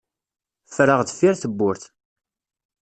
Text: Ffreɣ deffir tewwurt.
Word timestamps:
Ffreɣ 0.67 0.99
deffir 1.03 1.33
tewwurt. 1.41 1.83